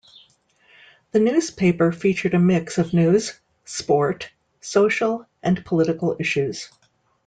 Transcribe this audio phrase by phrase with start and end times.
[1.11, 6.69] The newspaper featured a mix of news, sport, social and political issues.